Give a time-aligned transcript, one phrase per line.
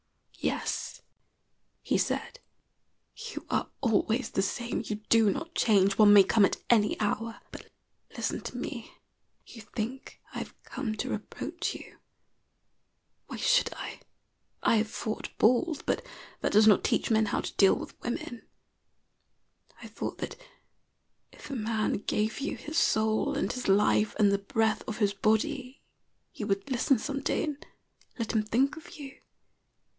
[0.39, 1.03] "Yes,"
[1.83, 2.39] he said,
[3.15, 4.81] "you are always the same.
[4.83, 5.99] You do not change.
[5.99, 7.39] One may come at any hour.
[7.51, 7.69] But
[8.17, 8.91] listen to me.
[9.45, 11.99] You think I have come to reproach you.
[13.27, 13.99] Why should I?
[14.63, 16.03] I have fought bulls, but
[16.39, 18.41] that does not teach men how to deal with women.
[19.83, 20.35] I thought that,
[21.31, 25.13] if a man gave you his soul and his life and the breath of his
[25.13, 25.83] body,
[26.33, 27.63] you would listen some day and
[28.17, 29.17] let him think of you.